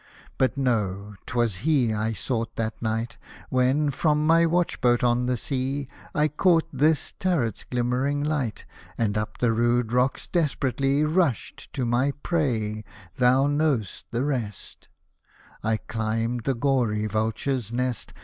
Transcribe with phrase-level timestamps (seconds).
[0.39, 3.19] But know— :'twas he I sought that night,
[3.49, 8.65] When, from my watch boat on the sea, I caught this turret's glimmering light.
[8.97, 12.83] And up the rude rocks desperately Rushed to my prey—
[13.19, 14.89] thou know'st the rest—
[15.63, 18.11] I cUmbed the gory vulture's nest.